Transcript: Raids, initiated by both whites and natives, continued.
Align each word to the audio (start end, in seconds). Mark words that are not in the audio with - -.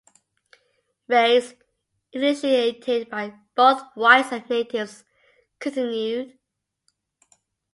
Raids, 1.07 1.53
initiated 2.11 3.07
by 3.07 3.35
both 3.53 3.83
whites 3.93 4.31
and 4.31 4.49
natives, 4.49 5.03
continued. 5.59 6.39